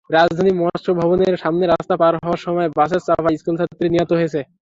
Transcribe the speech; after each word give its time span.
রাজধানীর 0.09 0.59
মৎস্য 0.61 0.89
ভবনের 0.99 1.33
সামনে 1.37 1.65
রাস্তা 1.67 1.95
পার 1.97 2.13
হওয়ার 2.17 2.43
সময় 2.45 2.69
বাসের 2.77 3.01
চাপায় 3.07 3.37
স্কুলছাত্রী 3.37 3.87
নিহত 3.89 4.11
হয়েছে। 4.19 4.39